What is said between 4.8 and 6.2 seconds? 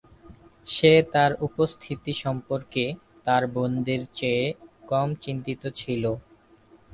কম চিন্তিত ছিল।